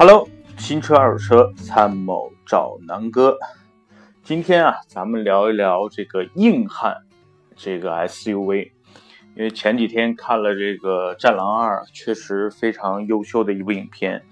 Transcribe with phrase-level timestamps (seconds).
[0.00, 3.36] Hello，新车二手车参谋找南哥。
[4.22, 6.98] 今天啊，咱们聊一聊这个硬汉
[7.56, 8.70] 这个 SUV，
[9.34, 14.22] 因为前几天看了这个《战狼二》，确实非常优秀的一部影片。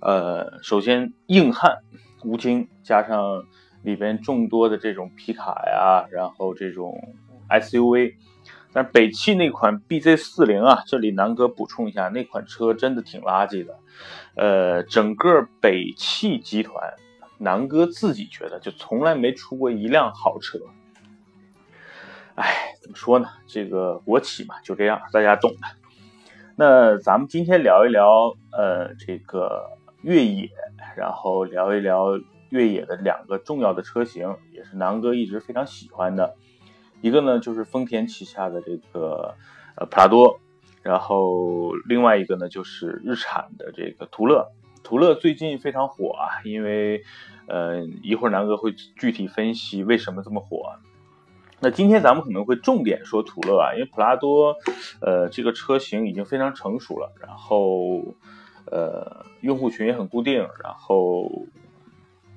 [0.00, 1.78] 呃，首先硬汉
[2.24, 3.44] 吴京加上
[3.84, 7.14] 里边众多的这种皮卡呀，然后这种
[7.48, 8.14] SUV。
[8.72, 13.78] 但是北汽那款 BZ 四零啊，这里南哥补充一下，那款车真的挺垃圾的。
[14.36, 16.94] 呃，整个北汽集团，
[17.38, 20.58] 南哥自己觉得就从来没出过一辆好车。
[22.34, 23.28] 哎，怎么说呢？
[23.46, 25.68] 这个国企嘛，就这样，大家懂的。
[26.56, 29.70] 那咱们今天聊一聊，呃，这个
[30.02, 30.50] 越野，
[30.96, 36.34] 然后聊一聊越野的两个重要的车型，也是南哥一直非常喜欢的。
[37.00, 39.34] 一个呢就是丰田旗下的这个
[39.76, 40.40] 呃普拉多，
[40.84, 44.52] 然后另外一个呢就是日产的这个途乐。
[44.84, 47.02] 途乐最近非常火啊，因为
[47.46, 50.76] 呃一会儿南哥会具体分析为什么这么火。
[51.60, 54.54] 那今天咱们可能会重点说途乐啊，因为普拉多
[55.00, 58.04] 呃这个车型已经非常成熟了，然后
[58.66, 61.46] 呃用户群也很固定，然后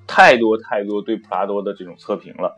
[0.07, 2.57] 太多太多对普拉多的这种测评了。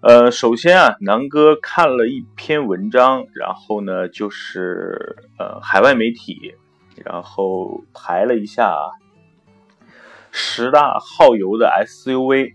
[0.00, 6.54] 呃，首先啊，南哥看了一篇文章，然后呢，就是呃，海外媒体，
[7.04, 8.76] 然后排了一下
[10.30, 12.52] 十大耗油的 SUV，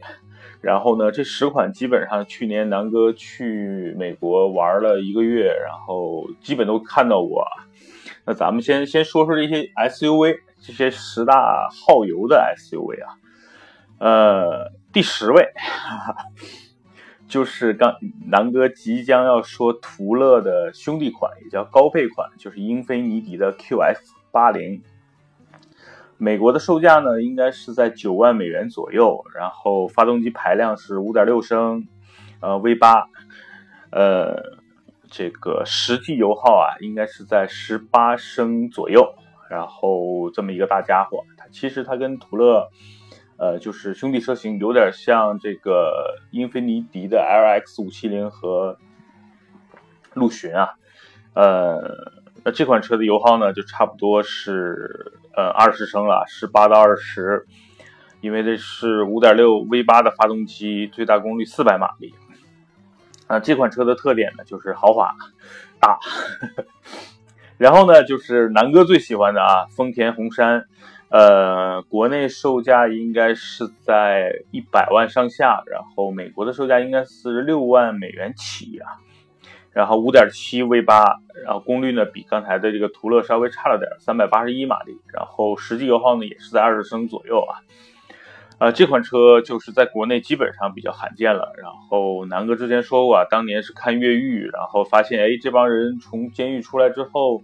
[0.61, 7.45] 然后呢，这十款基本上去年南哥去美国玩了一个月，然后基本都看到过。
[8.23, 13.19] 那咱们先先说说这些 SUV，这些十大耗油的 SUV 啊，
[13.99, 15.51] 呃，第十位。
[15.57, 16.15] 哈哈
[17.33, 17.95] 就是刚
[18.27, 23.97] 南哥即将要说途乐的兄弟款，也叫高配款，就是英菲尼迪的 QS
[24.31, 24.83] 八零。
[26.19, 31.87] 美国的售价呢，应该是在九万美元左右，然后发动机排量是五点六升，
[32.39, 33.09] 呃 V 八，
[33.89, 34.59] 呃，
[35.09, 39.15] 这个实际油耗啊，应该是在十八升左右，
[39.49, 42.69] 然后这么一个大家伙，它其实它跟途乐。
[43.43, 48.77] 呃，就是兄弟车型有点像这个英菲尼迪的 LX 五七零和
[50.13, 50.75] 陆巡啊，
[51.33, 51.81] 呃，
[52.45, 57.45] 那这款车的油耗呢，就差不多是呃二十升了，十八到二十，
[58.21, 62.15] 因为这是五点六 V 八的发动机，最大功率四百马力。
[63.27, 65.13] 啊，这款车的特点呢，就是豪华
[65.81, 65.99] 大，
[67.59, 70.65] 然后呢，就是南哥最喜欢的啊，丰田红杉。
[71.13, 78.97] 呃，国内售价应该是在一百万上下，然后美国的售价应该是六万美元起啊。
[79.71, 87.61] 然后五点七 V 八，然后功率呢比刚才的这个途乐稍微差了点，三百八十一马力，然后实际油耗呢也是在二十升左右啊。
[88.57, 91.53] 呃，这款车就是在国内基本上比较罕见了。
[91.61, 97.43] 然后南哥之前说过啊，当年是看越狱，然后发现哎这帮人从监狱出来之后。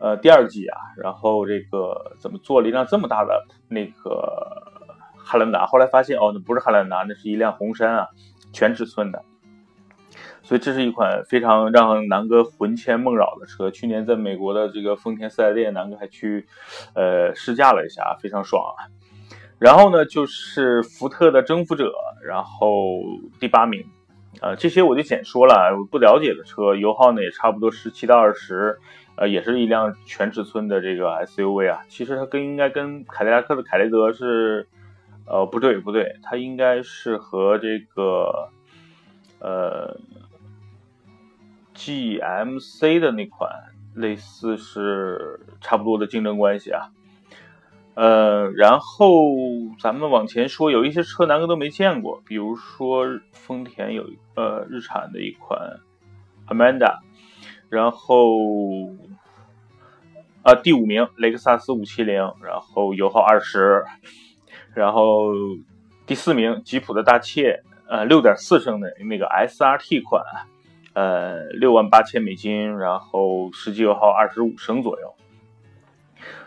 [0.00, 4.62] 呃，第二季啊，然后这个怎么做了一辆这么大的那个
[5.16, 5.66] 汉兰达？
[5.66, 8.08] 后来发现哦，那不是汉兰达，那是一辆红杉啊，
[8.50, 9.22] 全尺寸的。
[10.42, 13.70] 所以这是一款非常让南哥魂牵梦绕的车。
[13.70, 16.46] 去年在美国的这个丰田四 S 店，南哥还去
[16.94, 18.88] 呃试驾了一下，非常爽啊。
[19.58, 21.92] 然后呢，就是福特的征服者，
[22.24, 22.98] 然后
[23.38, 23.84] 第八名。
[24.40, 28.78] 呃，这些我就简说了，我不了解的车，油耗呢也差不多十七到二十。
[29.20, 34.66] 呃，也是一辆全尺寸的这个 SUV 啊，其实它跟应该跟凯迪拉克的凯雷德是，
[35.26, 38.48] 呃，不对不对，它应该是和这个
[39.40, 40.00] 呃
[41.76, 43.50] GMC 的那款
[43.94, 46.88] 类似是差不多的竞争关系啊。
[47.92, 49.34] 呃，然后
[49.78, 55.78] 咱们往前说，有一些车南哥都没见过，比如说丰田有呃日产的一款
[56.48, 57.00] Amanda。
[57.70, 58.26] 然后，
[60.42, 63.84] 啊，第五名雷克萨斯五七零，然后油耗二十，
[64.74, 65.32] 然后
[66.04, 70.24] 第四名吉普的大切，呃，六点四升的那个 SRT 款，
[70.94, 75.14] 呃，六万八千美金，然后实际油耗二十五升左右。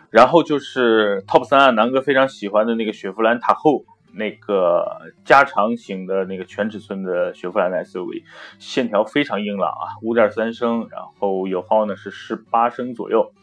[0.10, 3.86] 然后就是 Top 三啊，南哥非常喜欢的那个雪佛兰塔后。
[4.14, 8.24] 那个加长型的那个全尺寸的雪佛兰 SUV，
[8.60, 13.34] 线条非常硬朗啊，五点三升，然后油耗呢是十八升左右。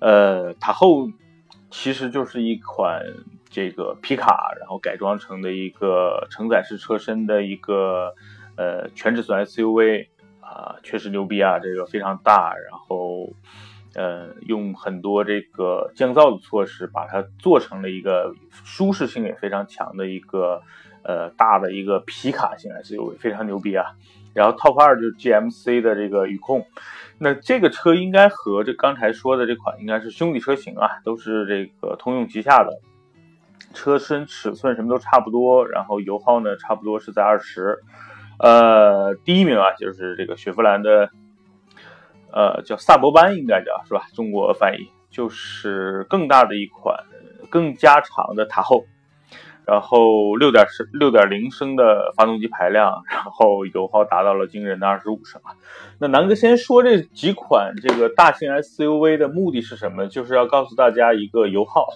[0.00, 1.08] 呃，塔后
[1.70, 3.02] 其实就是一款
[3.48, 8.14] 这个皮卡，然后改装成的一个承载式车身的一个
[8.56, 10.08] 呃全尺寸 SUV
[10.40, 13.32] 啊，确实牛逼啊，这个非常大，然后
[13.96, 20.60] 呃，用很多这个降噪的措施，把它做成了一个舒适性也非常强的一个
[21.02, 23.86] 呃大的一个皮卡型 SUV，非常牛逼啊。
[24.34, 26.66] 然后 Top 二就是 GMC 的这个宇控，
[27.16, 32.78] 那这个车应该和这刚才说的这款应该是兄弟车型啊，都是这个通用旗下的，
[33.72, 37.78] 车身尺寸什么都差不多，然后油耗呢差不多是在二十，
[38.38, 41.08] 呃，第一名啊就是这个雪佛兰的。
[42.36, 44.08] 呃，叫萨博班应该叫是吧？
[44.14, 46.98] 中国翻译就是更大的一款、
[47.48, 48.84] 更加长的塔后，
[49.64, 55.56] 然后六点升、六点零升的发动机排量，然后油耗达到了惊人的二十五升啊。
[55.98, 60.06] 那南哥先说这几款这个大型 SUV 的目的是什么？
[60.06, 61.86] 就是要告诉大家一个油耗。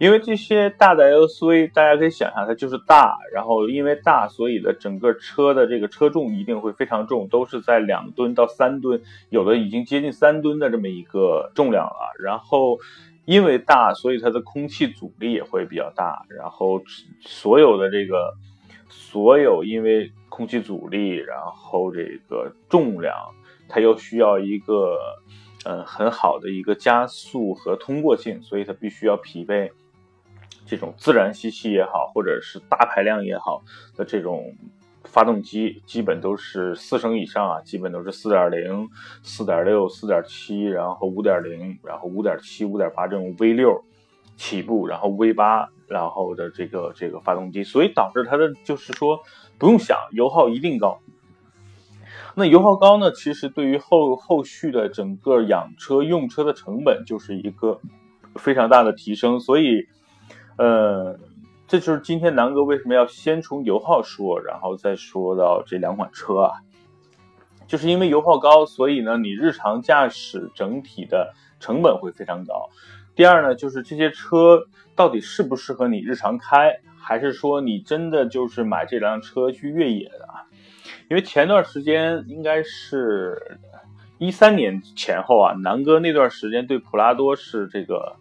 [0.00, 12.16] 因为这些大的 SUV，大家可以想象，它就是大，然后因为大，所以的整个车的这个车重一定会非常重，都是在两吨到三吨，有的已经接近三吨的这么一个重量了。
[12.18, 12.78] 然后
[13.26, 16.24] 因为大，所以它的空气阻力也会比较大。
[16.30, 16.82] 然后
[17.20, 18.32] 所有的这个
[18.88, 23.14] 所有因为空气阻力，然后这个重量，
[23.68, 24.96] 它又需要一个
[25.66, 29.70] 呃很好的一个加速和通过性，所以它必须要匹配。
[30.70, 33.64] 这种自然吸气也好，或者是大排量也好
[33.96, 34.54] 的这种
[35.02, 38.88] 发动机，基本都是四升以上啊，基本都是四点零、
[39.20, 43.82] 四点六、四点七，然后五点零，然后五点七、五点八这种 V 六
[44.36, 49.18] 起步，然后 V 八，然后的这个这个发动机，所以导致它的就是说
[49.58, 51.00] 不用想，油耗一定高。
[52.36, 57.80] 那油耗高呢，其实对于后后续的整个养车用车的成本就是一个
[58.36, 59.88] 非常大的提升，所以。
[60.60, 61.18] 呃，
[61.66, 66.52] 这就是今天南哥为什么要先从油耗说，然后再说到这两款车啊，
[67.66, 72.68] 就是因为油耗高，所以呢，你日常驾驶整体的成本会非常高。
[73.14, 80.28] 第二呢，就是这些车到底适不适合你日常开，还是说你真的就是买这辆车去越野的？
[81.08, 83.58] 因为前段时间应该是
[84.18, 88.16] 一三年前后啊，南哥那段时间对普拉多是这个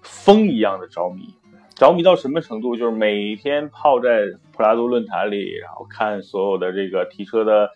[0.00, 1.34] 疯一样的着迷。
[1.82, 2.76] 着迷到什么程度？
[2.76, 4.20] 就是每天泡在
[4.52, 7.70] 普拉多论坛里，然后看所有的这个提车的，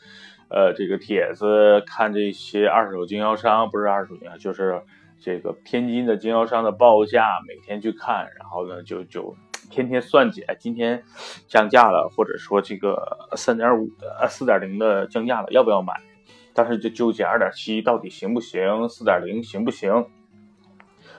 [0.49, 4.81] 呃，这个帖子，看这些二手经销商，不是二手经销，就是
[5.19, 9.35] 这个天津的经销商的报价，每天去看，然后呢，就就
[9.71, 11.03] 天天算计，今天
[11.49, 15.93] 降价了，或者说这个三点五的、四点零的降价了，要不要买？
[16.55, 20.07] 当时就纠结二点七到底行不行，四点零行不行？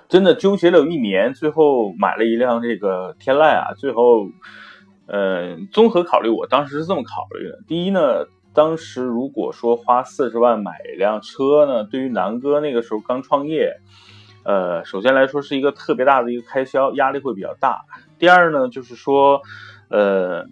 [0.09, 3.73] 真的纠结了有一年，最后买了一辆这个天籁啊。
[3.77, 4.29] 最后，
[5.07, 13.75] 嗯，综合考虑，我当时是这么考虑的：第一呢，当时如果说花四十万买一辆车呢，对于南哥那个时候刚创业，
[14.43, 17.81] 呃，首先来说是一个特别大的一个开销，压力会比较大。
[18.17, 19.41] 第二呢，就是说，
[19.89, 20.45] 呃，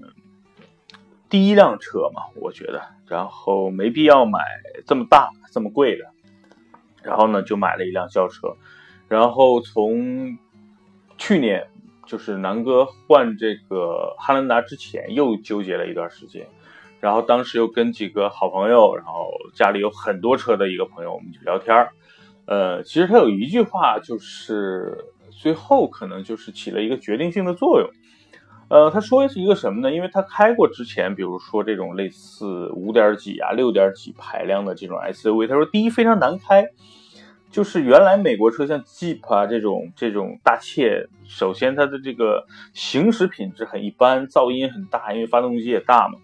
[1.29, 4.39] 第一辆车嘛，我觉得，然后没必要买
[4.85, 6.05] 这么大、这么贵的，
[7.01, 8.55] 然后呢，就买了一辆轿车。
[9.07, 10.37] 然后从
[11.17, 11.67] 去年，
[12.05, 16.47] 就是南哥换这个汉兰达之前，又纠结了一段时间。
[16.99, 21.91] 然后当时又跟几个好朋友，然后家里有很多车的一个朋友，我们就聊天儿。
[22.45, 27.89] 呃，其实他有一句话，就是最后可能就是起了一个决定性的作用。
[28.69, 29.93] 呃，他说的是一个什么呢？
[29.93, 36.65] 因为他开过之前，比如说这种类似五点几啊、六点几排量的这种 SUV，他说第一非常难开。
[37.55, 46.19] 就是原来美国车像 Jeep 啊这种这种大切，首先它的这个行驶品质很一般，噪音很大，因为发动机也大嘛。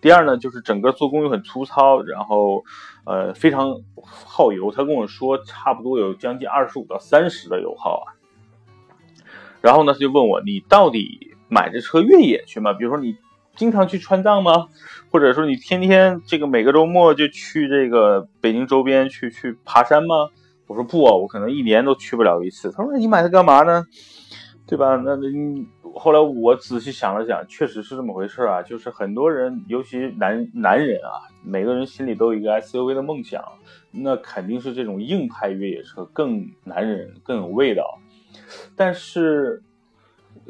[0.00, 2.62] 第二呢，就是整个做工又很粗糙，然后
[3.04, 4.70] 呃非常耗油。
[4.70, 8.14] 他跟我说差不多有将近二十五到三十的油耗啊。
[9.60, 12.72] 然后呢，他就问我你到底买这车越野去吗？
[12.72, 13.16] 比如说你
[13.56, 14.68] 经常去川藏吗？
[15.10, 20.28] 或者说你天天这个每个周末就去这个北京周边去去爬山吗？
[20.68, 22.70] 我说不啊，我可能一年都去不了一次。
[22.70, 23.82] 他说：“你买它干嘛呢？
[24.66, 25.26] 对吧？”那那
[25.98, 28.62] 后来我仔细想了想，确实是这么回事啊。
[28.62, 33.42] 就是很多人，尤其男男人啊，每个人心里都有一个 SUV 的梦想，
[33.90, 37.98] 那肯定是这种硬派越野车更男人更有味道。
[38.76, 39.62] 但是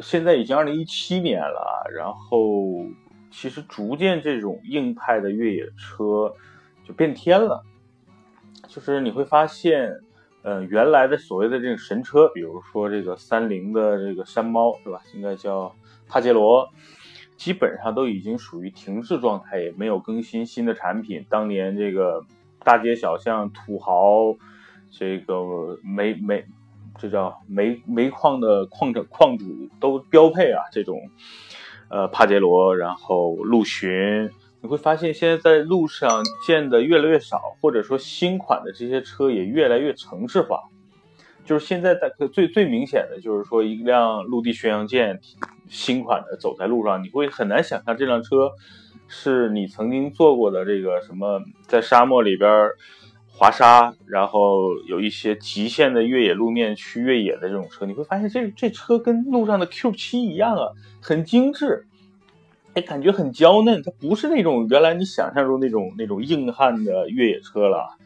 [0.01, 2.85] 现在已经二零一七年了，然后
[3.31, 6.35] 其实逐渐这种硬派的越野车
[6.85, 7.63] 就变天了，
[8.67, 10.01] 就是你会发现。
[10.43, 15.01] 嗯，原来的所谓的这个神车，比如说这个三菱的这个山猫，是吧？
[15.15, 15.75] 应该叫
[16.09, 16.69] 帕杰罗，
[17.37, 21.27] 基本上都已经属于停滞状态，也没有更新新的产品。
[21.29, 22.25] 当年这个
[22.65, 24.37] 大街小巷土豪
[24.91, 26.45] 这个煤煤，
[26.99, 31.11] 这叫煤煤矿的矿者矿主都标配啊这种，
[31.91, 34.31] 呃帕杰罗，然后陆巡，
[34.61, 40.61] 你会发现现在在路上见的越来越少，或者说新款的这些车也越来越城市化。
[41.45, 45.19] 就是现在在最最明显的就是说，一辆陆地巡洋舰
[45.69, 48.51] 新款的走在路上，你会很难想象这辆车
[49.07, 52.51] 是你曾经坐过的这个什么，在沙漠里边
[53.29, 57.87] 滑沙，然后有一些极限的越野路面去越野的这种车。
[57.87, 61.87] 你会发现这这车跟路上的 Q7 一样啊，很精致，
[62.81, 67.97] 感觉很娇嫩，它不是那种原来你想象中那种那种硬汉的越野车了。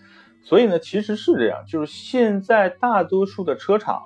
[0.43, 4.03] 所以呢，其实是这样，就是现在大多数的车厂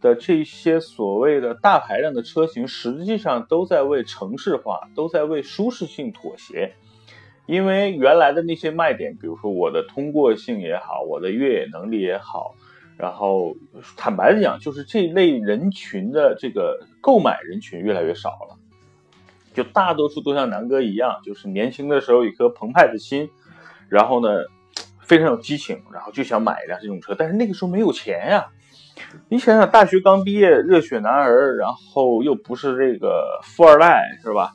[0.00, 6.72] 的这些所谓的大排量的车型，实际上都在为城市化，都在为舒适性妥协。
[7.46, 12.54] 因为原来的那些卖点，比如说我的通过性也好，我的越野能力也好，
[12.96, 13.56] 然后
[13.96, 18.56] 坦白的讲，就是这类人群的这个购买人群越来越少了，
[19.54, 23.30] 就大多数都像南哥一样，就是年轻的时候一颗澎湃的心，
[23.88, 24.28] 然后呢。
[25.02, 28.46] 非常有激情，然后就想买一辆这种车，但是那个时候没有钱呀。
[29.28, 34.52] 你想想，大学刚毕业，热血男儿，然后又不是这个富二代，是吧？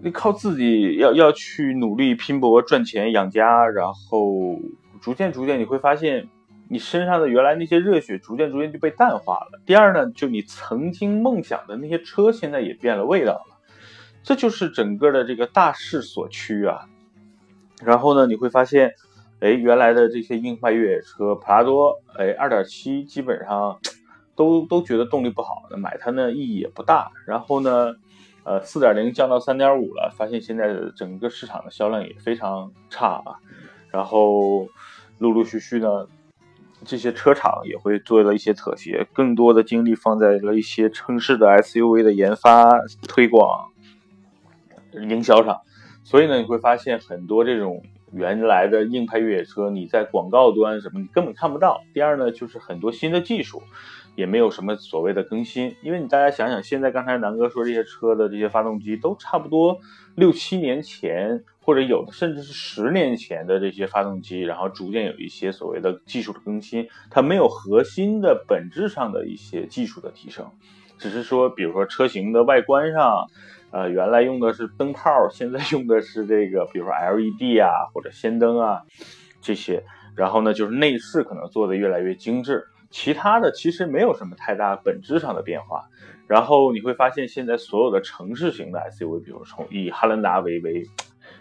[0.00, 4.56] 你靠自己要要去努力拼搏赚钱养家，然后
[5.00, 6.28] 逐渐逐渐你会发现，
[6.68, 9.60] 你身上的原来那些热血逐渐逐渐就被淡化了。
[9.66, 13.44] 第二呢，就你曾经梦想的那些车，现在也变了味道。
[14.22, 16.86] 这就是整个的这个大势所趋啊。
[17.84, 18.94] 然后呢，你会发现。
[19.42, 23.80] 哎，原来的这些硬派越野车，普拉多，哎，二点七基本上
[24.36, 27.10] 都都觉得动力不好，买它呢意义也不大。
[27.24, 27.94] 然后呢，
[28.44, 33.40] 呃，四点零降到三点五了，发现现在的整个市场的销量也非常差啊。
[33.90, 34.68] 然后
[35.16, 36.06] 陆陆续续呢，
[36.84, 42.68] 这些车厂也会做了一些妥协，更多的精力放在了一些城市的 SUV 的研发、
[43.08, 43.70] 推广、
[44.92, 45.60] 营销上。
[46.04, 47.82] 所以呢，你会发现很多这种。
[48.12, 51.80] 原来的硬派越野车，你在广告端什么，你根本看不到。
[51.94, 53.62] 第二呢，就是很多新的技术，
[54.16, 55.76] 也没有什么所谓的更新。
[55.80, 59.78] 因为你大家想想，现在刚才南哥说这些车的这些发动机，都差不多
[60.16, 70.50] 六七年前，或者有的甚至是十年前的这些发动机，然后逐渐有一些所谓的技术的更新，它没有核心的本质上的一些技术的提升，
[70.98, 73.28] 只是说，比如说车型的外观上。
[73.72, 78.82] 呃，原来用的是灯泡，现在 用的是这个，比如说 LED 啊，或者氙灯啊，
[79.40, 79.84] 这些。
[80.16, 85.88] 然后呢，就是内饰可能做的越来越精致，其他的其实没有什么太大本质上的变化。
[86.26, 90.82] 然后你会发现，现在所有的城市型的 SUV，比如从以汉兰达为为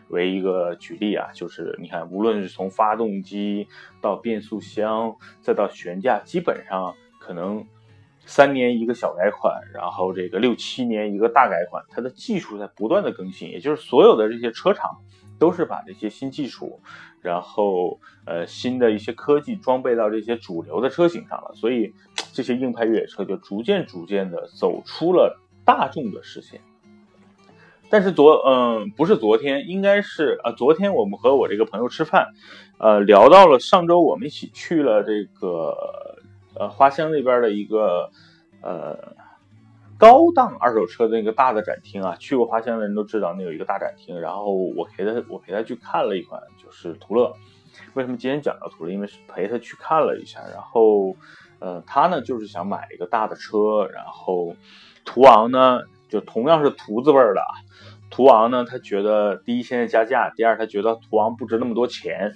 [0.09, 3.67] 为一个举例啊，就是你看，无论是从发动机
[4.01, 7.65] 到变速箱，再到悬架，基本上可能。
[8.29, 14.99] 三年一个小改款，然后这个六七年一个大改款，它的技术在不断的更新，也就是所有的这些车厂
[15.39, 16.79] 都是把这些新技术，
[17.21, 21.91] 然后呃新的一些科技装备到这些主流的车型上了，所以
[22.31, 26.61] 这些硬派越野车就逐渐逐渐的走出了大众的视线。
[27.89, 32.27] 但是昨嗯不是昨天，应该是啊昨天我们和我这个朋友吃饭，
[32.77, 36.18] 呃聊到了上周我们一起去了这个。
[36.59, 38.11] 呃，花乡那边的一个
[38.61, 39.15] 呃
[39.97, 44.19] 高档二手车的那个大的展厅啊，去过花乡的人都知道，那有一个大展厅。
[44.19, 47.33] 然后我陪他，我陪他去看了一款，就是途乐。
[47.93, 48.91] 为什么今天讲到途乐？
[48.91, 50.41] 因为是陪他去看了一下。
[50.53, 51.15] 然后，
[51.59, 53.87] 呃，他呢就是想买一个大的车。
[53.93, 54.55] 然后，
[55.05, 57.41] 途昂呢，就同样是途字辈的，
[58.09, 62.35] 途昂呢，他觉得第一现在加价，第二他觉得途昂不值那么多钱。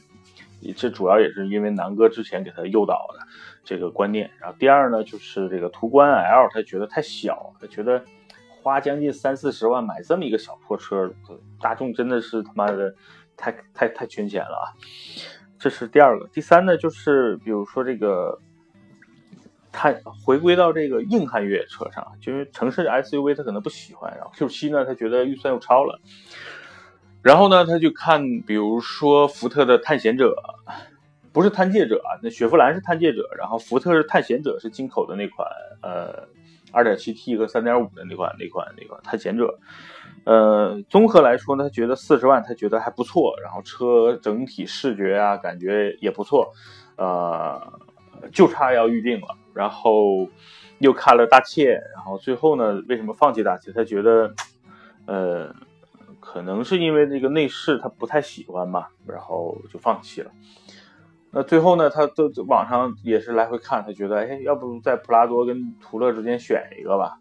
[0.77, 3.19] 这主要也是因为南哥之前给他诱导的
[3.63, 8.03] 这个观念，然后第二呢，就是这个途观 L，他觉得太小，他觉得
[8.61, 11.13] 花将近三四十万买这么一个小破车，
[11.61, 12.93] 大众真的是他妈的
[13.37, 14.65] 太太太圈钱了啊！
[15.57, 18.37] 这是第二个，第三呢，就是比如说这个，
[19.71, 26.01] 他回归到这个硬汉越野车上，就是城市 SUV 他可能不喜欢，然后 Q7 呢，他觉得预算又超了。
[27.21, 30.35] 然后呢，他就看，比如说福特的探险者，
[31.33, 35.47] 不是探界者啊，那雪佛兰是探界者，然后福特是探险者，是进口的那款，
[35.81, 36.27] 呃
[36.71, 39.59] ，2.7T 和3.5的那款那款那款探险者，
[40.25, 46.53] 呃，综合来说呢，他觉得四十万他觉得还不错，然后车整体视觉啊感觉也不错，
[46.97, 47.59] 呃，
[48.31, 50.29] 就差要预定了，然后
[50.77, 53.71] 又看了大切，然后最后呢，为什么放弃大切？
[53.71, 54.33] 他觉得，
[55.07, 55.53] 呃。
[56.25, 60.31] 可能是因为这个内饰他不太喜欢吧，然后就放弃了。
[61.35, 67.17] 那最后呢，他都网上也是来回看，他觉得，哎，要不在普拉多跟途乐之间选一个吧？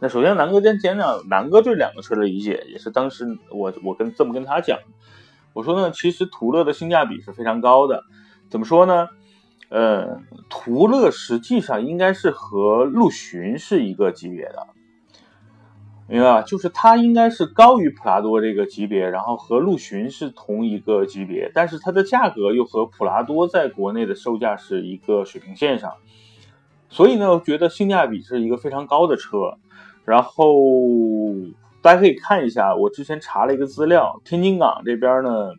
[0.00, 4.80] 那首先，南哥先讲讲南哥对两个车的理解，也是当时我我跟这么跟他讲，
[5.52, 8.02] 我说呢，其实途乐的性价比是非常高的，
[8.50, 9.08] 怎么说呢？
[9.68, 14.66] 呃，途乐实际上应该是和陆巡是一个级别的。
[16.06, 16.42] 明白吧？
[16.42, 25.94] 就是它应该是高于普拉多这个级别，然后和陆巡是同一个级别，但是它的价格又和普拉多在国内的售价是一个水平线上，
[26.90, 29.54] 所以呢，我觉得性价比是一个非常高的车。
[30.04, 30.52] 然后
[31.80, 35.52] 大家可以看一下，我之前查了一个资料，天津港这边呢，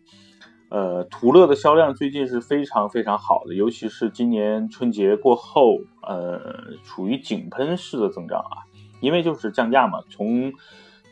[0.70, 6.40] 呃，途乐的销量最近是非常非常好的，尤其是今年春节过后，呃，
[6.84, 8.62] 处于井喷式的增长啊。
[9.06, 10.52] 因为就是降价嘛，从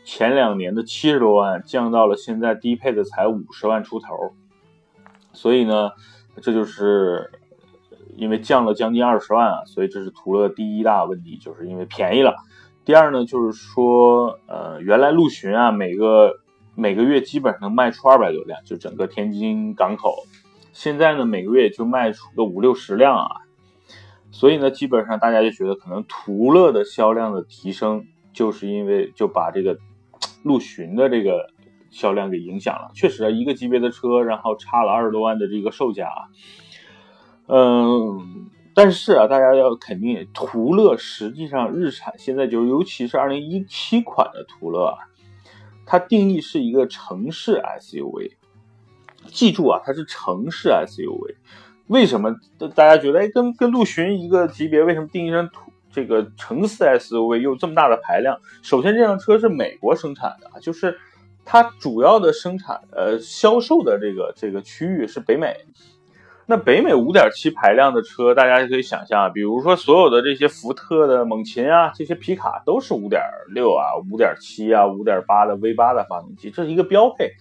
[0.03, 4.33] 前两年的七十多万降到了现在低配的才五十万出头，
[5.31, 5.91] 所以呢，
[6.41, 7.29] 这就是
[8.15, 12.35] 因为降了将近二十万啊，所以这是途乐第一大问题，就是因为便宜了。
[12.83, 16.33] 第二呢，就是说，呃，原来陆巡啊，每个
[16.73, 20.15] 每个月基本上能卖出二百多辆，就整个天津港口，
[20.73, 23.27] 现在呢，每个月就卖出个五六十辆啊。
[24.35, 29.77] 所以呢，基本上大家就觉得可能途乐的销量的提升，就是因为就把这个
[30.41, 31.51] 陆巡的这个
[31.91, 32.89] 销量给影响了。
[32.95, 36.09] 确实啊，一个级别的车，然后差了二十多万的这个售价，
[37.47, 44.97] 嗯，但是啊，大家要肯定，途乐实际上日产现在就尤其是二零一七款的途乐啊，
[45.85, 48.31] 它定义是一个城市 SUV，
[49.27, 51.35] 记住啊，它是城市 SUV。
[51.87, 52.35] 为什么
[52.75, 58.39] 大家觉得哎，跟跟陆巡一个级别，为什么定义成土这个城市 SUV 又这么大的排量？
[58.61, 60.97] 首先，这辆车是美国生产的，就是
[61.45, 65.55] 它主要的生产呃销售的这个这个区域是北美。
[66.45, 73.09] 那北美5.7排量的车，大家可以想象，比如说所有的这些福特的猛禽啊，这些皮卡都是5.6
[73.77, 77.31] 啊、5.7啊、5.8的 V8 的发动机，这是一个标配。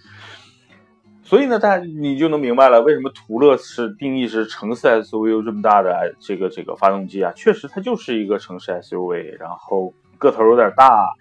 [1.33, 7.33] 所以呢，大家你就能明白了，为什么途乐是定义是城市 SUV 这么大的这个这个发动机啊？
[7.35, 11.15] 确实，它就是一个城市 SUV，然后个头有点大，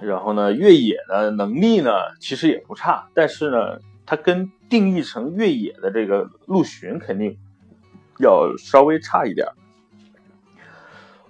[0.00, 7.38] 然后呢，越野的能力呢其实也不差，但是呢，它跟定义成越野的这个陆巡肯定
[8.18, 9.46] 要稍微差一点。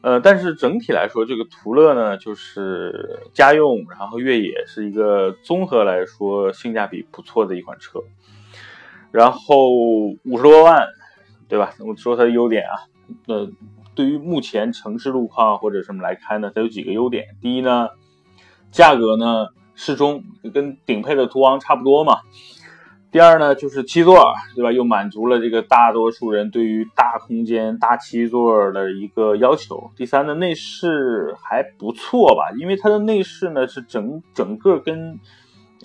[0.02, 8.00] 呃，但是整体来说，这个途乐呢，就是家用，然后越野是一个综合来说性价比不错的一款车。
[9.10, 10.86] 然后五十多万，
[11.48, 11.74] 对吧？
[11.80, 12.88] 我说它的优点啊，
[13.26, 13.46] 那
[13.94, 17.36] 对于目前城市路况或者什么来看呢，它有几个优点。
[17.42, 17.88] 第一呢，
[18.70, 22.20] 价格呢适中，跟顶配的途昂差不多嘛。
[23.12, 24.70] 第二呢，就是七座，对吧？
[24.70, 29.90] 又满足了这个大多数人对于大空间、大七座的一个要求。
[29.96, 32.53] 第三呢，内饰还不错吧？
[32.57, 35.18] 因为它的内饰呢是整整个跟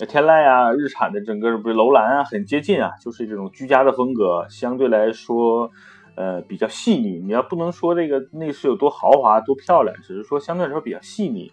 [0.08, 5.68] 天籁啊、日产的整个不是楼兰啊很接近啊，就是这种居家的风格，相对来说，
[6.14, 7.20] 呃，比较细腻。
[7.24, 11.50] 你要不能说这个内饰有多豪华、多漂亮，只是说相对来说比较细腻。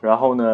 [0.00, 0.44] 然后呢，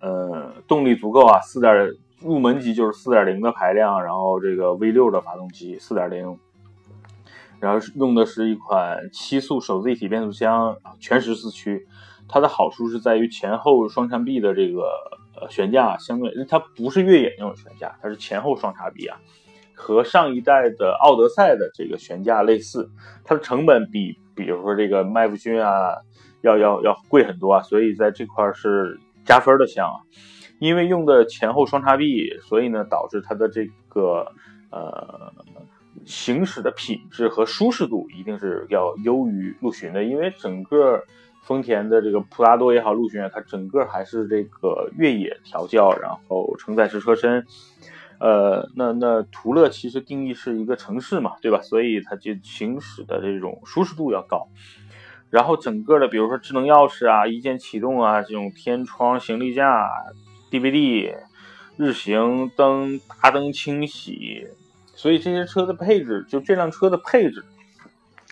[0.00, 1.92] 呃，动力足够啊，四点。
[2.20, 6.38] 入门级就是四点零的排量，然后这个 V 六的发动机，四点零，
[7.60, 11.86] 然后用的是一款七速手自一体变速箱，全时四驱。
[12.28, 14.82] 它的好处是在于前后双叉臂的这个
[15.40, 19.16] 呃悬架相对，它不是越野那种悬架，它是前后双叉臂啊，
[19.74, 22.90] 和上一代的奥德赛的这个悬架类似。
[23.24, 25.94] 它的成本比比如说这个麦弗逊啊
[26.42, 29.96] 要要要贵很多啊，所以在这块是加分的项啊。
[30.58, 34.32] 因为用的前后双叉臂，所以呢，导致它的这个
[34.70, 35.32] 呃
[36.04, 40.02] 行驶的品质和舒适度一定是要优于陆巡的。
[40.02, 41.02] 因为整个
[41.42, 47.46] 丰田的这个普拉多也好，陆巡啊，它整个还是这个越野调教，然后承载式车身。
[48.20, 51.62] 呃，那那途乐其实定义是一个城市嘛，对吧？
[51.62, 54.48] 所以它就行驶的这种舒适度要高。
[55.30, 59.88] 然后整个的，比如说智能钥匙啊、一键启动啊、这种天窗、行李架。
[60.50, 61.16] DVD、
[61.76, 64.48] 日行灯、大灯清洗，
[64.94, 67.44] 所以这些车的配置，就这辆车的配置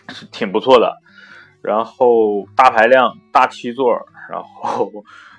[0.09, 0.97] 是挺不错的。
[1.61, 4.91] 然后大排量、大七座，然后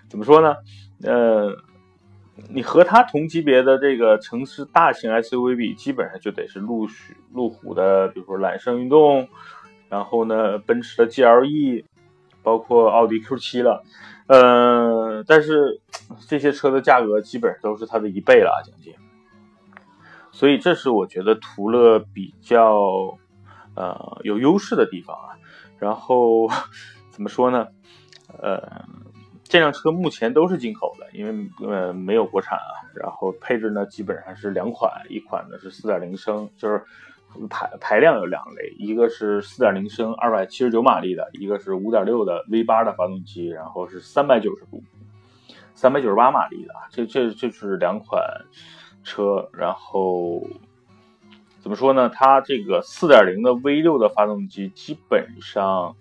[0.09, 0.57] 怎么说呢？
[1.05, 1.57] 呃，
[2.51, 6.89] 你和它同级别的这个城市大型 SUV 比，基本上就得是路
[7.33, 9.29] 路虎的，比如说揽胜运动，
[9.89, 11.85] 然后呢，奔驰的 GLE，
[12.43, 13.85] 包括奥迪 Q7 了。
[14.29, 15.81] 呃，但是
[16.29, 18.95] 这些车的价格基本上都是它的一倍了，将近。
[20.31, 23.19] 所以这是我觉得途乐比较
[23.75, 25.35] 呃有优势的地方啊。
[25.79, 26.49] 然后
[27.11, 27.69] 怎么说呢？
[28.41, 28.85] 呃，
[29.45, 32.85] 这辆车目前都是进口的，因为呃没有国产啊。
[32.95, 36.85] 然后配置呢基本上是两款，一款呢是4.0升，就是
[37.49, 44.83] 排排量有两类，一个是4.0升279马力的，一个是5.6的 V8 的发动机，然后是390度
[45.77, 46.75] ，398马力的。
[46.91, 48.23] 这这这是两款
[49.05, 50.43] 车，然后。
[51.61, 52.09] 怎么说呢？
[52.09, 55.97] 它这个4.0的 V6 的发动机基本上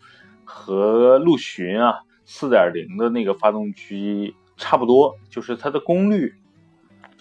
[0.46, 6.36] 和陆巡啊4.0的那个发动机差不多，就是它的功率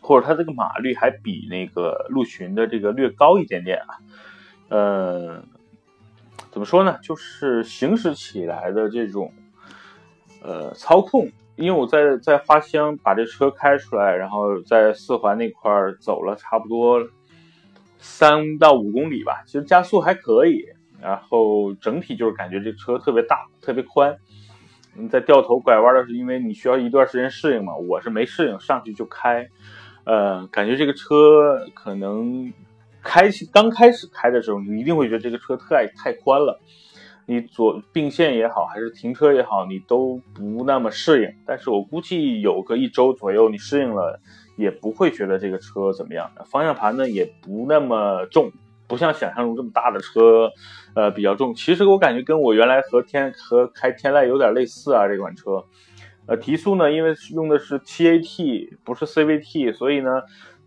[0.07, 3.99] 或者它这个马力还比那个陆巡的这个略高一点点啊。
[4.69, 5.43] 呃，
[6.51, 6.99] 怎么说呢？
[7.03, 9.33] 就是行驶起来的这种
[10.43, 17.09] 呃操控，因为我在在花乡把这车开出来，然后在四环那块儿走了差不多。
[17.99, 20.67] 三到五公里吧，其实加速还可以，
[21.01, 24.17] 然后整体就是感觉这车特别大，特别宽。
[24.95, 29.49] 你在掉头拐弯的时候，因为你需要一段时间适应嘛，我是没适应，上去就开，
[30.07, 32.53] 呃，感觉这个车可能
[33.03, 36.59] 开刚开始开的时候，你一定会觉得这个车太太宽了，
[37.27, 41.29] 你左并线也好，还是停车也好，你都不那么适应。
[41.47, 44.21] 但是我估计有个一周左右，你适应了。
[44.57, 48.51] 也不会觉得这个车怎么样，方向盘呢也不那么重，
[48.89, 50.51] 不像想象中这么大的车，
[50.95, 51.55] 呃比较重。
[51.55, 55.63] 其实我感觉跟我原来和天和开天籁有点类似啊，这款车，
[56.27, 60.23] 呃提速呢，因为用的是七 AT 不是 CVT，所以呢，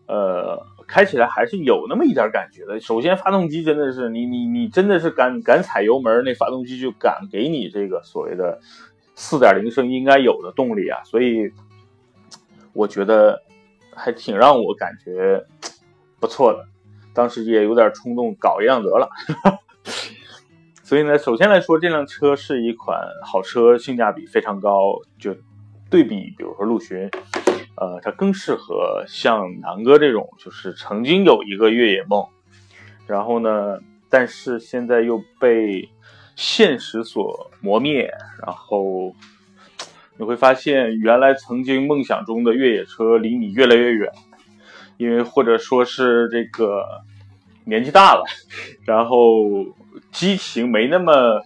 [0.08, 2.80] 呃开起来还是有那么一点感觉的。
[2.80, 8.60] 首先发动机真的是你你你真的是敢敢踩油门，那发动机就敢给你这个所谓的
[9.16, 11.52] 四点零升应该有的动力啊，所以
[12.74, 13.42] 我觉得。
[14.02, 15.44] 还挺让我感觉
[16.22, 16.66] 不错的，
[17.14, 19.10] 当时也有点冲动搞一辆得了。
[20.84, 25.02] 所以呢，首先来说，这辆车是一款好车，性价比非常高。
[25.20, 25.36] 就
[25.90, 27.10] 对比，比如说陆巡，
[27.76, 32.26] 呃，它更适合像南哥这种，就是曾经有一个越野梦，
[33.08, 35.90] 然后呢，但是现在又被
[36.36, 38.10] 现实所磨灭，
[38.46, 39.16] 然后。
[40.22, 44.12] 你会发现，原来曾经梦想中的越野车离你越来越远，
[44.98, 46.84] 因为或者说是这个
[47.64, 48.26] 年纪大了，
[48.84, 49.66] 然后
[50.12, 51.42] 激情没那么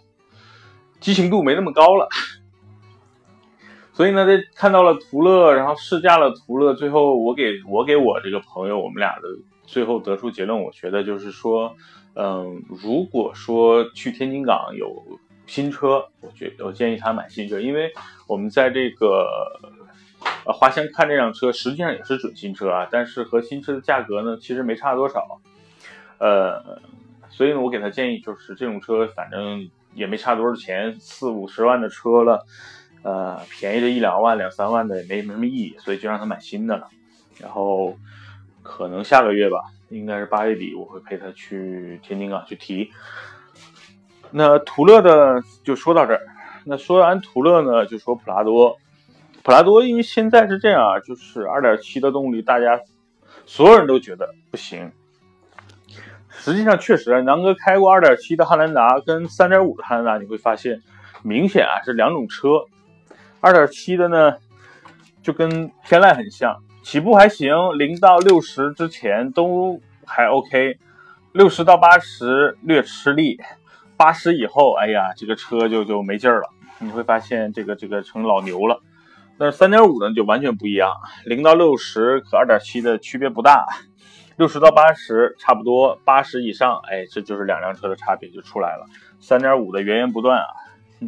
[0.99, 2.09] 激情度没那么高了，
[3.93, 9.21] 所以呢，这看到了途乐，然后试驾了途乐，最后我给我给我这个朋友，我们俩的
[9.63, 11.75] 最后得出结论，我觉得就是说，
[12.15, 15.19] 嗯，如果说去天津港有。
[15.45, 17.91] 新车，我觉我建议他买新车，因为
[18.27, 19.27] 我们在这个
[20.45, 25.41] 呃华乡看这辆车，实际上也是准新车啊，但是和新车的价格呢，其实没差多少，
[26.17, 26.79] 呃，
[27.27, 32.45] 所以呢，我给他建议就是这种车，反正也没差多少钱，四五十万的车了，
[33.03, 36.87] 呃，便宜的一两万、两三万的也没没什么意义，所以就让他买新的了。
[37.39, 37.97] 然后
[38.61, 39.57] 可能下个月吧，
[39.89, 42.91] 应该是八月底，我会陪他去天津港去提。
[44.31, 46.21] 那途乐的就说到这儿。
[46.65, 48.77] 那说完途乐呢，就说普拉多。
[49.43, 52.79] 普拉多因为现在是这样啊，就是2.7的动力，大家
[53.45, 54.91] 所有人都觉得不行。
[56.29, 60.81] 实际上确实，南哥开过2.7的汉兰达跟3.5的汉兰达，你会发现
[61.21, 62.65] 明显啊是两种车。
[63.43, 64.37] 2.7的呢
[65.21, 70.77] 就跟天籁很像，起步还行，零到六十之前都还 OK，
[71.33, 73.37] 六十到八十略吃力。
[73.97, 76.49] 八十以后，哎呀，这个车就就没劲儿了。
[76.79, 78.81] 你会发现，这个这个成老牛了。
[79.37, 80.91] 但是三点五呢，就完全不一样。
[81.25, 83.65] 零到六十和二点七的区别不大，
[84.37, 88.85] 六十到八十差不多，八十以上，哎，这就是两辆车的差别就出来了。
[89.19, 90.47] 三点五的源源不断啊，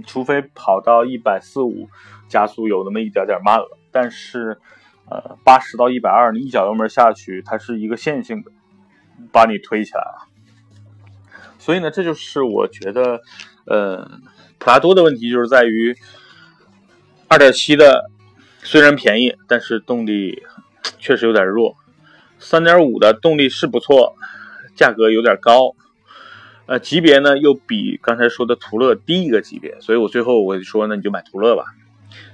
[0.06, 1.89] 除非跑到一百四五，
[2.27, 3.77] 加速有那么一点点慢了。
[3.91, 4.57] 但是，
[5.09, 8.51] 呃，八十到一百二，你一脚油门下去，它是一个线性的，
[9.31, 10.27] 把你推起来了。
[11.57, 13.21] 所以呢，这就是我觉得，
[13.65, 14.19] 呃，
[14.57, 15.95] 普拉多的问题就是在于，
[17.27, 18.09] 二点七的
[18.63, 20.43] 虽然便宜，但是动力
[20.99, 21.75] 确实有点弱。
[22.38, 24.15] 三点五的动力是不错，
[24.75, 25.75] 价格有点高，
[26.65, 29.79] 呃，级别呢又比刚才说的途乐低一个级别。
[29.79, 31.63] 所以我最后我就说，那你就买途乐吧。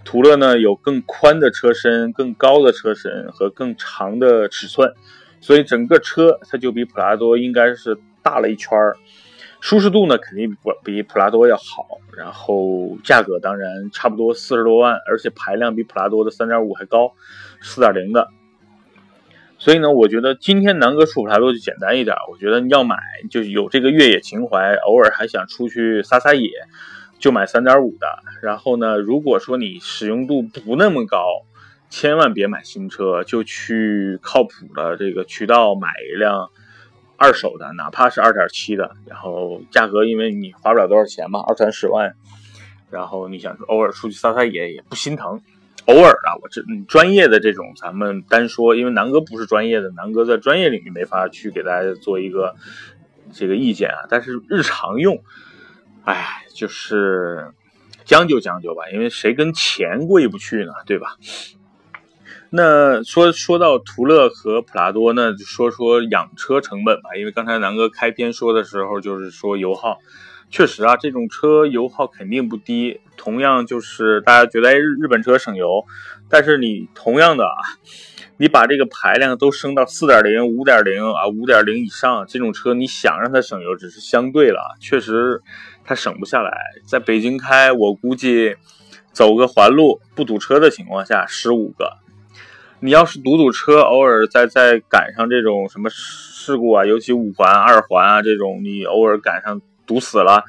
[0.03, 4.93] 途乐呢有更宽的车身、更高的车身和更长的尺寸，
[5.39, 8.97] 所以整个车它就比普拉多应该是大了一圈儿。
[9.59, 11.85] 舒适度呢，肯定比比普拉多要好，
[12.17, 17.13] 然后价格当然差不多四十多万，而且排量比普拉多的三点五还高，
[17.61, 18.27] 四点零的。
[19.59, 22.15] 所以呢，我觉得今天南哥说普拉多就简单一点。
[22.31, 22.97] 我觉得要买
[23.29, 26.49] 就有这个越野情怀，偶尔还想出去撒撒野，
[27.21, 28.07] 就买三点五的。
[28.41, 31.23] 然后呢，如果说你使用度不那么高，
[31.89, 36.49] 千万别买新车，就去靠谱的这个渠道买一辆
[37.15, 38.95] 二手的，哪怕是二点七的。
[39.05, 42.15] 然后价格因为你花不了多少钱嘛，二三十万。
[42.89, 45.39] 然后你想偶尔出去撒撒野也不心疼。
[45.85, 52.55] 偶尔啊，我这专业的这种咱们单说，因为南哥不是专业的，南哥在专业领域没法去给大家做一个
[53.33, 54.05] 这个意见啊。
[54.09, 55.23] 但是日常用，
[56.05, 57.53] 哎，就是
[58.05, 61.17] 将就将就吧，因为谁跟钱过意不去呢，对吧？
[62.49, 69.99] 那说说到途乐和普拉多呢，就说说养车成本吧，因为刚才南哥开篇说的时候就是说油耗。
[70.49, 72.99] 确实啊，这种车油耗肯定不低。
[73.15, 75.85] 同样就是大家觉得，日日本车省油，
[76.27, 77.55] 但是你同样的啊，
[78.35, 85.41] 你把这个排量都升到四点零、五点零啊、五点零以上，这种车你想让它省油，只是相对了，确实
[85.83, 86.51] 它省不下来。
[86.85, 88.55] 在北京开，我估计
[89.11, 91.97] 走个环路不堵车的情况下，十五个。
[92.79, 99.61] 你要是堵堵车，偶尔再再赶上这种什么事故啊，尤其五环、二环啊这种，你偶尔赶上。
[99.83, 100.45] 堵死了，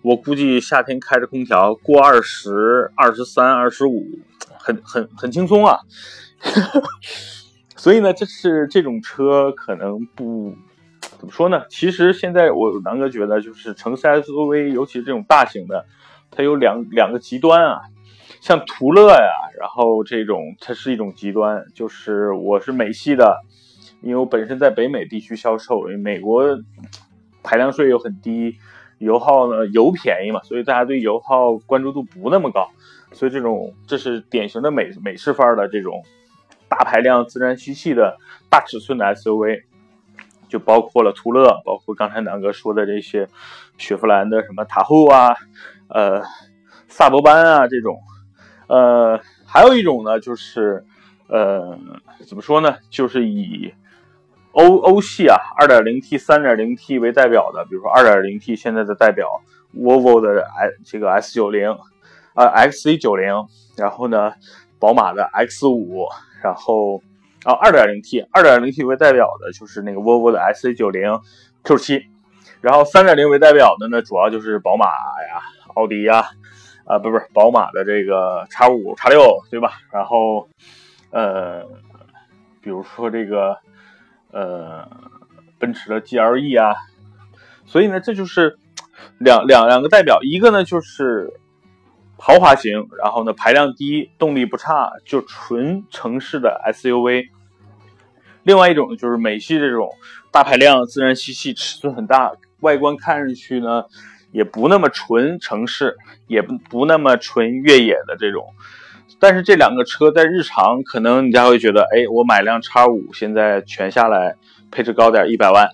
[0.00, 4.20] 我估计夏天开着空调过二十二十三、二十五，
[4.58, 5.80] 很很很轻松啊。
[7.76, 10.54] 所以呢，这是这种车可能不
[11.18, 11.64] 怎么说呢？
[11.68, 15.86] 其实现在我南哥觉得，就是城市 SUV，尤其是这种大型的，
[16.30, 17.80] 它有两两个极端啊。
[18.40, 23.38] 像途乐呀，然后这种它是一种极端，就是我是美系的，
[24.02, 26.44] 因为我本身在北美地区销售，因为美国
[27.42, 28.56] 排量税又很低。
[28.98, 29.66] 油耗呢？
[29.74, 32.66] 油便宜嘛，所以大家对油耗关注度不那么高，
[33.12, 36.02] 所以这种这是典型的美美式范儿的这种
[36.66, 38.16] 大排量自然吸气的
[38.48, 39.64] 大尺寸的 SUV，
[40.56, 43.28] 就包括了途乐，包括刚才南哥说的这些
[43.76, 45.34] 雪佛兰的什么塔后啊，
[45.88, 46.22] 呃，
[46.88, 48.00] 萨博班啊这种，
[48.68, 50.84] 呃，还有一种呢，就是
[51.28, 51.78] 呃，
[52.26, 53.74] 怎么说呢，就是以。
[54.52, 59.42] 欧欧系啊，二点零 T、三点零 T 为代表的，比如说二点零 T 现在的代表
[59.72, 61.76] v o v o 的 i 这个 S 九零，
[62.32, 63.26] 啊 XC 九零，
[63.76, 64.32] 然后呢，
[64.78, 66.06] 宝马的 X 五，
[66.42, 67.02] 然后
[67.46, 71.20] 啊二点零 T，二点零 T 为代表的就是那个 Volvo 的 S C 九零
[71.62, 72.06] Q 七，
[72.60, 75.40] 然后三点零为代表的呢，主要就是宝马呀、
[75.74, 76.24] 奥迪呀，
[76.84, 79.72] 啊不不是宝马的这个叉五、叉六，对吧？
[79.92, 80.48] 然后
[81.10, 81.62] 呃，
[82.60, 83.56] 比如说这个。
[84.32, 84.86] 呃，
[85.58, 86.74] 奔驰的 GLE 啊，
[87.64, 88.58] 所以呢，这就是
[89.16, 91.32] 两两两个代表，一个呢就是
[92.18, 97.28] 豪华型，然后呢排量低，动力不差，就纯城市的 SUV；
[98.46, 99.90] 另外一种就是美系这种
[100.30, 103.82] 大排量、自然吸气、尺寸很大，外观看上去呢
[104.30, 105.96] 也不那么纯城市，
[106.28, 108.46] 也不不那么纯越野的这种。
[109.18, 114.36] 但是这两个车在日常可能你家会觉得，哎，我买辆叉五，现在全下来
[114.70, 115.68] 配置高点，一百万。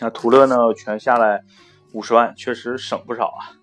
[0.00, 1.42] 那途乐呢，全下来
[1.92, 3.54] 五十万，确实省不少啊。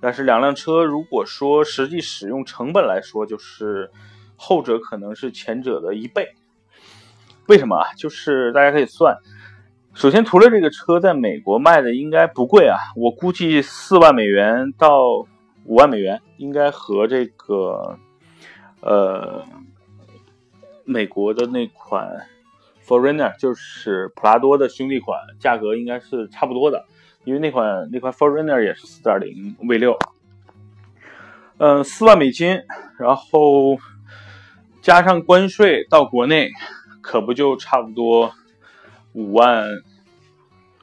[0.00, 3.90] 但是两辆车如果说实际使用成本来说，就是
[4.36, 6.34] 后者可能是前者的一倍。
[7.48, 7.92] 为什么啊？
[7.96, 9.16] 就是大家可以算，
[9.94, 15.02] 首先途乐这个车在美国卖的应该不贵啊，我估计四万美元到
[15.64, 17.98] 五万美元，应该和这个。
[18.82, 19.42] 呃，
[20.84, 22.28] 美国的那款
[22.86, 26.84] Forerunner 就是普拉多的兄弟款，价格应该是差不多的，
[27.24, 29.98] 因为那款那款 Forerunner 也是4.0 V6，
[31.58, 32.62] 嗯，四万美金，
[32.96, 33.76] 然后
[34.82, 36.50] 加上关税到国内，
[37.06, 38.32] 可不就差不多
[39.12, 39.64] 五万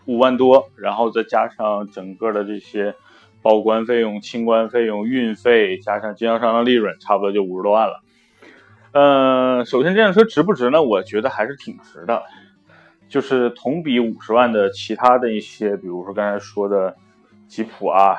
[0.05, 2.95] 五万多，然后再加上整个的这些。
[3.41, 8.01] 报关费用、清关费用、运费，加上经销商的利润，差不多就五十多万了。
[8.93, 10.81] 嗯，首先这辆车值不值呢？
[10.81, 12.23] 我觉得还是挺值的。
[13.09, 16.95] 就是同比五十万的其他的一些，比如说刚才说的
[17.49, 18.15] 吉普啊，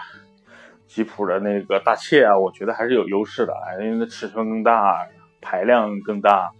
[0.87, 5.09] 吉普的那个大切啊，我觉得还是有优势的，因为它尺寸更大，
[5.40, 6.51] 排量更大，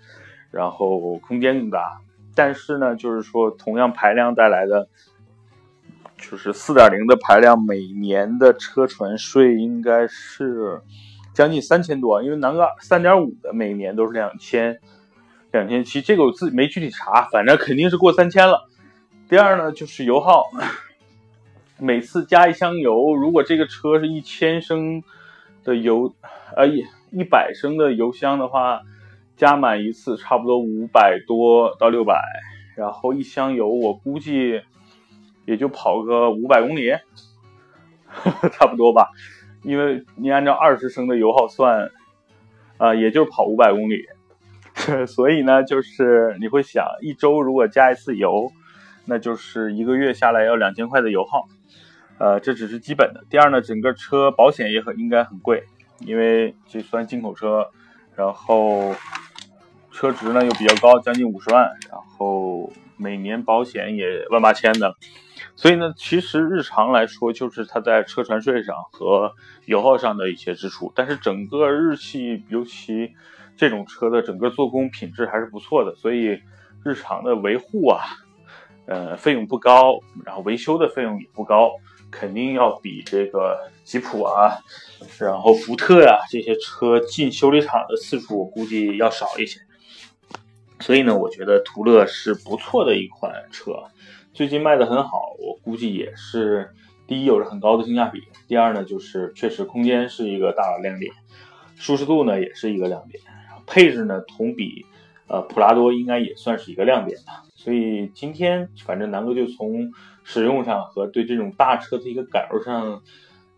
[0.55, 2.01] 然后空间更大。
[2.35, 4.89] 但是呢，就是说同样排量带来的。
[6.17, 10.81] 就是四点零的排量，每年的车船税应该是
[11.35, 14.79] 将近三千多，因为南哥三点五的每年都是两千
[15.53, 18.67] 两千七，这个我自己没具体查，反正肯定是过三千了。
[19.29, 20.45] 第二呢，就是油耗，
[21.79, 25.03] 每次加一箱油，如果这个车是一千升
[25.63, 26.15] 的油，
[26.57, 28.81] 呃一一百升的油箱的话，
[29.37, 32.21] 加满一次差不多五百多到六百，
[32.77, 34.63] 然后一箱油我估计
[35.45, 36.93] 也就跑个五百公里，
[38.53, 39.11] 差不多吧。
[39.63, 41.91] 因为你按照二十升的油耗算，
[42.77, 44.05] 啊，也就是跑五百公里。
[45.07, 48.51] 所以呢，就是你会想，一周如果加一次油，
[49.07, 51.49] 那就是一个月下来要两千块的油耗。
[52.19, 53.25] 呃，这只是基本的。
[53.31, 55.65] 第二呢，整个车保险也很应该很贵，
[56.01, 57.71] 因为这算进口车，
[58.17, 58.93] 然后
[59.95, 64.97] 车值呢又比较高，将近五十万，然后每年保险也万八千的。
[65.55, 69.33] 所以呢，其实日常来说，就是它在车船税上和
[69.67, 70.93] 油耗上的一些支出。
[70.97, 73.13] 但是整个日系，尤其
[73.57, 76.41] 这种车的整个做工品质还是不错的，所以
[76.85, 78.03] 日常的维护啊，
[78.87, 81.71] 呃，费用不高，然后维修的费用也不高。
[82.11, 84.59] 肯定要比这个吉普啊，
[85.21, 89.61] 然后福特呀这些车进修理厂的次数，我估计要少一些。
[90.81, 93.85] 所以呢，我觉得途乐是不错的一款车，
[94.33, 96.71] 最近卖的很好，我估计也是
[97.07, 101.13] 第一有着很高的性价比，第二呢就是确实空间是一个大的亮点，
[101.77, 103.23] 舒适度呢也是一个亮点，
[103.67, 104.87] 配置呢同比
[105.29, 107.43] 呃普拉多应该也算是一个亮点吧。
[107.55, 109.93] 所以今天反正南哥就从。
[110.27, 113.03] 使用上和对这种大车的一个感受上，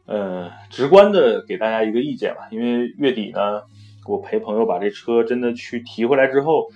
[0.04, 2.48] 呃，直观的给大家一个意见吧。
[2.50, 3.62] 因为月底呢，
[4.08, 6.68] 我陪朋友把这车真的去提回来之后，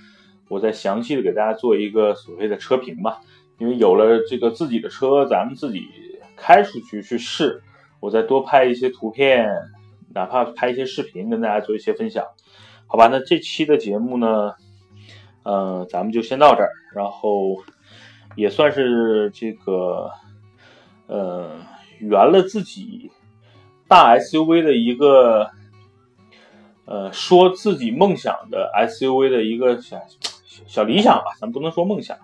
[0.50, 3.20] 我再详细的给大家做一个所谓的车评吧。
[3.56, 5.86] 因为有了这个自己的车，咱们自己
[6.36, 7.62] 开出去去试，
[8.00, 9.48] 我再多拍一些图片，
[10.12, 12.26] 哪怕拍一些视频，跟大家做一些分享，
[12.86, 13.06] 好吧？
[13.06, 14.52] 那这期的节目呢，
[15.44, 17.62] 呃，咱们就先到这儿，然后。
[18.36, 20.08] 也算是这个，
[21.08, 21.58] 呃，
[21.98, 23.10] 圆了自己
[23.88, 25.50] 大 SUV 的一个，
[26.84, 30.00] 呃，说自己梦想的 SUV 的一个想
[30.70, 32.16] 小理想吧，咱不能说梦想。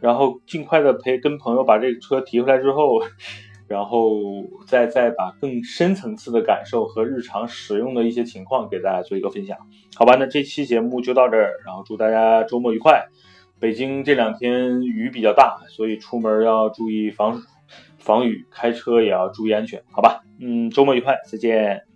[0.00, 3.00] 然后尽快的陪跟朋友把这个车提回来之后，
[3.68, 4.20] 然后
[4.66, 9.56] 再再把更深层次的感受和日常使用的一些情况给大家做一个分享，
[9.94, 10.16] 好吧？
[10.18, 13.06] 那这期节目就到这儿，然后祝大家周末愉快。
[13.60, 17.42] 北京这两天雨比较大，所以出门要注意防
[17.98, 20.22] 防雨，开车也要注意安全，好吧？
[20.40, 21.87] 嗯，周末愉快，再见。